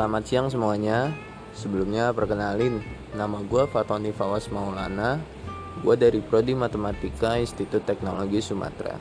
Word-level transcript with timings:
Selamat 0.00 0.24
siang 0.24 0.48
semuanya. 0.48 1.12
Sebelumnya 1.52 2.08
perkenalin, 2.16 2.80
nama 3.12 3.36
gue 3.44 3.68
Fatoni 3.68 4.16
Fawas 4.16 4.48
Maulana. 4.48 5.20
Gue 5.84 5.92
dari 5.92 6.24
Prodi 6.24 6.56
Matematika 6.56 7.36
Institut 7.36 7.84
Teknologi 7.84 8.40
Sumatera. 8.40 8.96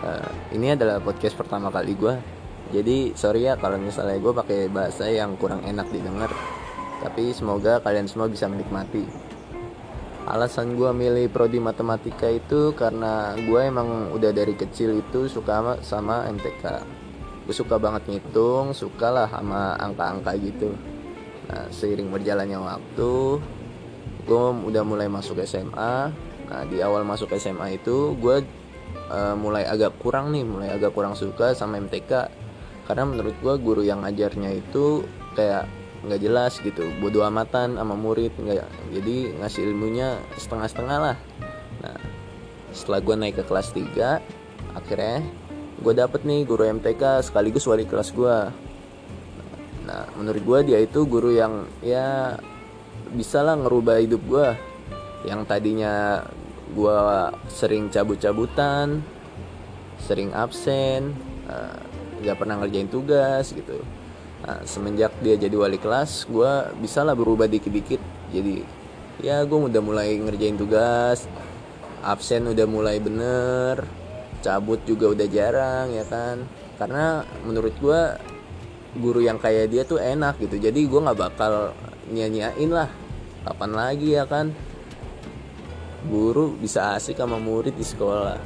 Eh, 0.00 0.56
ini 0.56 0.72
adalah 0.72 0.96
podcast 1.04 1.36
pertama 1.36 1.68
kali 1.68 1.92
gue. 1.92 2.16
Jadi 2.72 3.12
sorry 3.20 3.52
ya 3.52 3.60
kalau 3.60 3.76
misalnya 3.76 4.16
gue 4.16 4.32
pakai 4.32 4.72
bahasa 4.72 5.12
yang 5.12 5.36
kurang 5.36 5.60
enak 5.60 5.92
didengar. 5.92 6.32
Tapi 7.04 7.36
semoga 7.36 7.76
kalian 7.84 8.08
semua 8.08 8.32
bisa 8.32 8.48
menikmati. 8.48 9.04
Alasan 10.24 10.72
gue 10.80 10.88
milih 10.88 11.28
prodi 11.28 11.60
matematika 11.60 12.32
itu 12.32 12.72
karena 12.72 13.36
gue 13.36 13.60
emang 13.60 14.08
udah 14.16 14.32
dari 14.32 14.56
kecil 14.56 15.04
itu 15.04 15.28
suka 15.28 15.60
sama, 15.60 15.72
sama 15.84 16.16
MTK. 16.32 16.64
Gue 17.46 17.54
suka 17.54 17.78
banget 17.78 18.10
ngitung, 18.10 18.74
suka 18.74 19.08
lah 19.14 19.30
sama 19.30 19.78
angka-angka 19.78 20.34
gitu. 20.42 20.74
Nah, 21.46 21.70
seiring 21.70 22.10
berjalannya 22.10 22.58
waktu, 22.58 23.38
gue 24.26 24.44
udah 24.66 24.82
mulai 24.82 25.06
masuk 25.06 25.38
SMA. 25.46 26.10
Nah, 26.46 26.62
di 26.66 26.82
awal 26.82 27.06
masuk 27.06 27.30
SMA 27.38 27.78
itu 27.78 28.18
gue 28.18 28.42
uh, 29.10 29.34
mulai 29.38 29.62
agak 29.62 29.94
kurang 30.02 30.34
nih, 30.34 30.42
mulai 30.42 30.74
agak 30.74 30.90
kurang 30.90 31.14
suka 31.14 31.54
sama 31.54 31.78
MTK. 31.78 32.28
Karena 32.90 33.06
menurut 33.06 33.34
gue 33.38 33.54
guru 33.62 33.82
yang 33.86 34.02
ngajarnya 34.02 34.50
itu 34.50 35.06
kayak 35.38 35.70
nggak 36.06 36.22
jelas 36.22 36.62
gitu 36.62 36.86
bodoh 37.02 37.26
amatan 37.26 37.74
sama 37.74 37.98
murid 37.98 38.30
nggak 38.38 38.62
jadi 38.94 39.16
ngasih 39.42 39.62
ilmunya 39.66 40.22
setengah-setengah 40.38 40.98
lah 41.02 41.16
nah 41.82 41.98
setelah 42.70 43.00
gue 43.02 43.14
naik 43.18 43.34
ke 43.40 43.44
kelas 43.48 43.74
3 43.74 44.78
akhirnya 44.78 45.26
gue 45.80 45.92
dapet 45.92 46.24
nih 46.24 46.48
guru 46.48 46.64
MTK 46.64 47.26
sekaligus 47.26 47.68
wali 47.68 47.84
kelas 47.84 48.12
gue 48.12 48.36
nah 49.86 50.02
menurut 50.18 50.42
gue 50.42 50.58
dia 50.72 50.78
itu 50.82 51.06
guru 51.06 51.30
yang 51.30 51.68
ya 51.84 52.34
bisa 53.14 53.44
lah 53.44 53.54
ngerubah 53.54 54.02
hidup 54.02 54.22
gue 54.26 54.48
yang 55.28 55.46
tadinya 55.46 56.26
gue 56.74 56.98
sering 57.50 57.88
cabut-cabutan 57.88 59.00
sering 60.02 60.34
absen 60.34 61.14
nggak 62.20 62.36
uh, 62.36 62.38
pernah 62.38 62.58
ngerjain 62.60 62.90
tugas 62.90 63.54
gitu. 63.54 63.80
Nah, 64.46 64.62
semenjak 64.62 65.10
dia 65.24 65.34
jadi 65.34 65.56
wali 65.56 65.80
kelas, 65.80 66.28
gue 66.28 66.52
bisa 66.78 67.02
lah 67.02 67.16
berubah 67.16 67.48
dikit-dikit. 67.48 67.98
Jadi 68.30 68.62
ya 69.24 69.42
gue 69.42 69.58
udah 69.58 69.82
mulai 69.82 70.20
ngerjain 70.20 70.58
tugas, 70.60 71.24
absen 72.04 72.46
udah 72.52 72.66
mulai 72.68 73.00
bener, 73.00 73.82
cabut 74.46 74.78
juga 74.86 75.10
udah 75.10 75.26
jarang 75.26 75.90
ya 75.90 76.06
kan. 76.06 76.46
Karena 76.78 77.26
menurut 77.42 77.74
gue 77.82 78.00
guru 79.02 79.20
yang 79.26 79.42
kayak 79.42 79.74
dia 79.74 79.82
tuh 79.82 79.98
enak 79.98 80.38
gitu. 80.38 80.62
Jadi 80.62 80.86
gue 80.86 81.00
nggak 81.02 81.18
bakal 81.18 81.74
nyanyiin 82.14 82.70
lah. 82.70 82.86
Kapan 83.42 83.72
lagi 83.74 84.14
ya 84.14 84.22
kan? 84.22 84.54
Guru 86.06 86.54
bisa 86.54 86.94
asik 86.94 87.18
sama 87.18 87.42
murid 87.42 87.74
di 87.74 87.82
sekolah. 87.82 88.38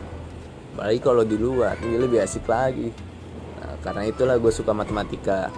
Apalagi 0.73 1.01
kalau 1.05 1.28
di 1.28 1.37
luar, 1.37 1.77
ini 1.84 2.01
lebih 2.01 2.25
asik 2.25 2.48
lagi. 2.48 2.89
Nah, 3.61 3.77
karena 3.84 4.09
itulah 4.09 4.41
gue 4.41 4.48
suka 4.48 4.73
matematika. 4.73 5.53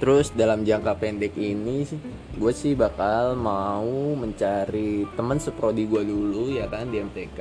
Terus 0.00 0.32
dalam 0.32 0.64
jangka 0.64 0.96
pendek 0.96 1.36
ini 1.36 1.84
gue 2.40 2.52
sih 2.56 2.72
bakal 2.72 3.36
mau 3.36 4.16
mencari 4.16 5.04
teman 5.12 5.36
seprodi 5.36 5.84
gue 5.84 6.00
dulu 6.08 6.56
ya 6.56 6.64
kan 6.72 6.88
di 6.88 7.04
MTK 7.04 7.40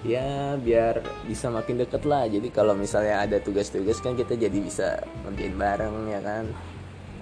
ya 0.00 0.56
biar 0.56 1.04
bisa 1.28 1.52
makin 1.52 1.80
deket 1.80 2.02
lah. 2.08 2.24
Jadi 2.24 2.48
kalau 2.48 2.72
misalnya 2.72 3.20
ada 3.20 3.36
tugas-tugas 3.40 4.00
kan 4.00 4.16
kita 4.16 4.36
jadi 4.36 4.58
bisa 4.60 5.04
ngerjain 5.24 5.56
bareng 5.56 5.96
ya 6.08 6.20
kan? 6.24 6.44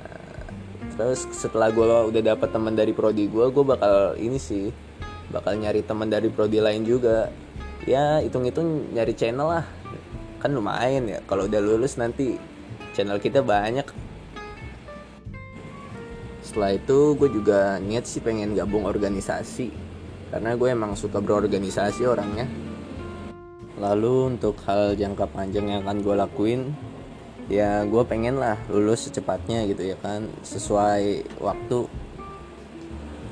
Nah, 0.03 0.47
terus 0.95 1.27
setelah 1.35 1.75
gue 1.75 1.87
udah 2.15 2.23
dapet 2.23 2.49
teman 2.55 2.75
dari 2.79 2.95
prodi 2.95 3.27
gue 3.27 3.47
gue 3.51 3.65
bakal 3.67 4.15
ini 4.19 4.39
sih 4.39 4.71
bakal 5.35 5.59
nyari 5.59 5.83
teman 5.83 6.09
dari 6.09 6.31
prodi 6.31 6.63
lain 6.63 6.87
juga. 6.87 7.31
Ya 7.89 8.21
hitung-hitung 8.23 8.95
nyari 8.95 9.15
channel 9.17 9.49
lah. 9.49 9.65
Kan 10.39 10.55
lumayan 10.55 11.11
ya. 11.11 11.19
Kalau 11.27 11.51
udah 11.51 11.59
lulus 11.59 11.99
nanti 11.99 12.39
channel 12.95 13.19
kita 13.19 13.43
banyak. 13.43 13.87
Setelah 16.47 16.79
itu 16.79 17.13
gue 17.19 17.29
juga 17.29 17.77
niat 17.83 18.07
sih 18.07 18.23
pengen 18.23 18.55
gabung 18.55 18.87
organisasi. 18.87 19.91
Karena 20.29 20.53
gue 20.61 20.69
emang 20.69 20.93
suka 20.93 21.25
berorganisasi 21.25 22.05
orangnya 22.05 22.68
lalu 23.79 24.37
untuk 24.37 24.59
hal 24.67 24.99
jangka 24.99 25.31
panjang 25.31 25.71
yang 25.71 25.87
akan 25.87 26.03
gue 26.03 26.15
lakuin 26.19 26.61
ya 27.49 27.87
gue 27.89 28.03
pengen 28.05 28.37
lah 28.37 28.61
lulus 28.69 29.09
secepatnya 29.09 29.65
gitu 29.71 29.95
ya 29.95 29.97
kan 29.99 30.29
sesuai 30.45 31.39
waktu. 31.41 31.89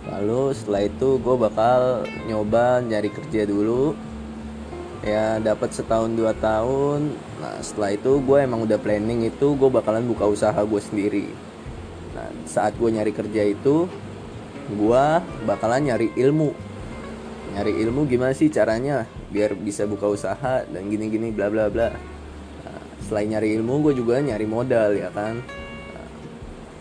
Lalu 0.07 0.55
setelah 0.55 0.83
itu 0.87 1.19
gue 1.19 1.37
bakal 1.37 2.07
nyoba 2.25 2.81
nyari 2.81 3.11
kerja 3.13 3.45
dulu. 3.45 3.93
Ya 5.05 5.39
dapat 5.39 5.75
setahun 5.77 6.15
dua 6.17 6.33
tahun. 6.39 7.13
Nah 7.43 7.61
setelah 7.61 7.93
itu 7.93 8.23
gue 8.25 8.39
emang 8.41 8.65
udah 8.65 8.79
planning 8.81 9.29
itu 9.29 9.53
gue 9.59 9.69
bakalan 9.69 10.07
buka 10.09 10.25
usaha 10.25 10.57
gue 10.57 10.81
sendiri. 10.81 11.27
Nah, 12.17 12.33
saat 12.49 12.73
gue 12.81 12.89
nyari 12.89 13.13
kerja 13.13 13.45
itu, 13.45 13.85
gue 14.73 15.05
bakalan 15.45 15.85
nyari 15.85 16.17
ilmu. 16.17 16.57
Nyari 17.53 17.77
ilmu 17.85 18.09
gimana 18.09 18.33
sih 18.33 18.49
caranya 18.49 19.05
biar 19.37 19.53
bisa 19.53 19.85
buka 19.85 20.09
usaha 20.09 20.65
dan 20.65 20.89
gini-gini 20.89 21.29
bla 21.29 21.53
bla 21.53 21.69
bla. 21.69 21.93
Nah, 21.93 22.81
selain 23.05 23.29
nyari 23.37 23.53
ilmu, 23.61 23.85
gue 23.85 24.01
juga 24.01 24.17
nyari 24.17 24.49
modal 24.49 24.97
ya 24.97 25.13
kan. 25.13 25.37
Nah, 25.93 26.09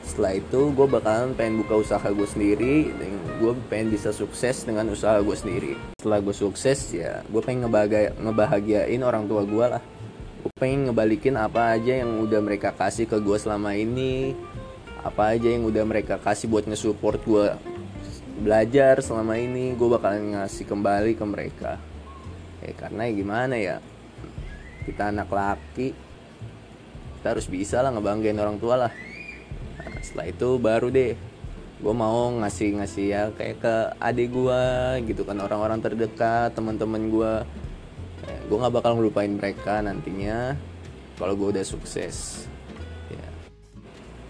setelah 0.08 0.40
itu 0.40 0.72
gue 0.72 0.88
bakalan 0.88 1.36
pengen 1.36 1.60
buka 1.68 1.84
usaha 1.84 2.08
gue 2.08 2.24
sendiri 2.24 2.96
dan 2.96 3.12
gue 3.44 3.52
pengen 3.68 3.92
bisa 3.92 4.16
sukses 4.16 4.64
dengan 4.64 4.88
usaha 4.88 5.20
gue 5.20 5.36
sendiri. 5.36 5.76
Setelah 6.00 6.24
gue 6.24 6.32
sukses 6.32 6.80
ya, 6.96 7.20
gue 7.28 7.42
pengen 7.44 7.68
ngebahagia, 7.68 8.16
ngebahagiain 8.24 9.04
orang 9.04 9.28
tua 9.28 9.44
gue 9.44 9.66
lah. 9.76 9.84
Gue 10.40 10.54
pengen 10.56 10.88
ngebalikin 10.88 11.36
apa 11.36 11.76
aja 11.76 12.08
yang 12.08 12.24
udah 12.24 12.40
mereka 12.40 12.72
kasih 12.72 13.04
ke 13.04 13.20
gue 13.20 13.36
selama 13.36 13.76
ini 13.76 14.32
apa 15.04 15.38
aja 15.38 15.52
yang 15.52 15.68
udah 15.68 15.84
mereka 15.86 16.18
kasih 16.18 16.50
buat 16.50 16.66
nge-support 16.66 17.22
gue 17.22 17.46
belajar 18.42 19.00
selama 19.06 19.38
ini 19.38 19.78
gue 19.78 19.86
bakalan 19.86 20.34
ngasih 20.34 20.66
kembali 20.66 21.14
ke 21.14 21.26
mereka 21.30 21.72
ya 22.66 22.74
karena 22.74 23.02
ya 23.06 23.14
gimana 23.14 23.56
ya? 23.56 23.78
Kita 24.86 25.14
anak 25.14 25.30
laki 25.30 25.94
kita 27.18 27.34
harus 27.34 27.50
bisa 27.50 27.82
lah 27.82 27.90
ngebanggain 27.90 28.38
orang 28.38 28.58
tua 28.62 28.86
lah. 28.86 28.92
Nah, 29.82 30.02
setelah 30.02 30.30
itu 30.30 30.50
baru 30.62 30.90
deh 30.90 31.14
gue 31.76 31.94
mau 31.94 32.32
ngasih 32.42 32.82
ngasih 32.82 33.06
ya 33.06 33.24
kayak 33.36 33.58
ke 33.62 33.76
adik 34.00 34.34
gue 34.34 34.64
gitu 35.12 35.22
kan 35.28 35.38
orang-orang 35.44 35.84
terdekat 35.84 36.56
teman-teman 36.56 37.12
gue 37.12 37.34
ya, 38.26 38.38
gue 38.48 38.58
nggak 38.58 38.74
bakal 38.80 38.98
ngelupain 38.98 39.30
mereka 39.30 39.84
nantinya 39.84 40.56
kalau 41.20 41.38
gue 41.38 41.60
udah 41.60 41.66
sukses. 41.66 42.48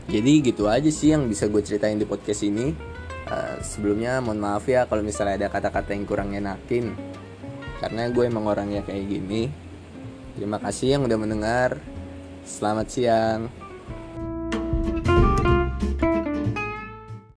Jadi 0.06 0.34
gitu 0.46 0.70
aja 0.70 0.90
sih 0.94 1.18
yang 1.18 1.26
bisa 1.26 1.50
gue 1.50 1.62
ceritain 1.66 1.98
di 1.98 2.06
podcast 2.06 2.46
ini. 2.46 2.70
Uh, 3.26 3.58
sebelumnya 3.66 4.22
mohon 4.22 4.38
maaf 4.38 4.70
ya 4.70 4.86
kalau 4.86 5.02
misalnya 5.02 5.34
ada 5.34 5.48
kata-kata 5.50 5.98
yang 5.98 6.06
kurang 6.06 6.38
enakin 6.38 6.94
karena 7.82 8.08
gue 8.12 8.24
emang 8.24 8.46
orangnya 8.48 8.82
kayak 8.86 9.06
gini. 9.08 9.52
Terima 10.36 10.60
kasih 10.60 11.00
yang 11.00 11.08
udah 11.08 11.18
mendengar. 11.20 11.80
Selamat 12.46 12.88
siang 12.94 13.65